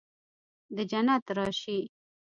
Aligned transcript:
د 0.75 0.77
جنت 0.91 1.25
راشي 1.37 1.79